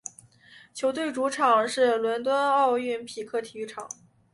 [0.73, 3.87] 球队主场是伦敦奥林匹克体育场。